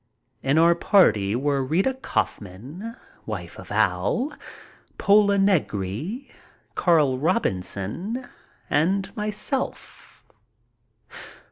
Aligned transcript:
In 0.41 0.57
our 0.57 0.73
party 0.73 1.35
were 1.35 1.63
Rita 1.63 1.93
Kaufman, 1.93 2.95
wife 3.27 3.59
of 3.59 3.69
Al, 3.71 4.33
Pola 4.97 5.37
Negri, 5.37 6.27
Carl 6.73 7.19
Robinson, 7.19 8.27
and 8.67 9.15
myself. 9.15 10.25